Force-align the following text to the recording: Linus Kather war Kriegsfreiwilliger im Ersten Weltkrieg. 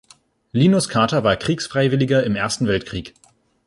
Linus 0.51 0.89
Kather 0.89 1.23
war 1.23 1.35
Kriegsfreiwilliger 1.35 2.23
im 2.23 2.35
Ersten 2.35 2.65
Weltkrieg. 2.65 3.13